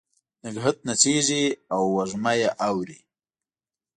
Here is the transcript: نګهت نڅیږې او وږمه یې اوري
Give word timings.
نګهت 0.43 0.77
نڅیږې 0.87 1.43
او 1.73 1.81
وږمه 1.95 2.33
یې 2.39 2.49
اوري 2.67 2.99